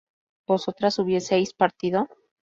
¿vosotras 0.47 0.97
hubieseis 0.97 1.53
partido? 1.53 2.07